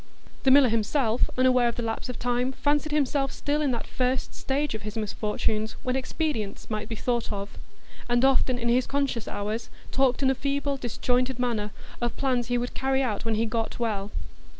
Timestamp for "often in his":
8.25-8.87